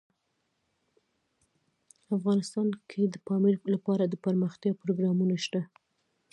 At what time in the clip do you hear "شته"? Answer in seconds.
5.45-5.61